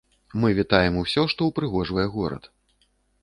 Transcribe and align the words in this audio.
Мы 0.43 0.47
вітаем 0.59 0.95
усё, 1.01 1.25
што 1.35 1.41
ўпрыгожвае 1.51 2.05
горад. 2.17 2.51